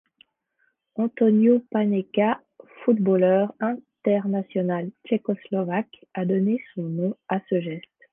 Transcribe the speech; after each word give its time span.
Antonín 0.95 1.61
Panenka, 1.69 2.41
footballeur 2.79 3.53
international 3.59 4.89
tchécoslovaque, 5.05 5.95
a 6.15 6.25
donné 6.25 6.57
son 6.73 6.81
nom 6.81 7.15
à 7.29 7.39
ce 7.51 7.59
geste. 7.61 7.85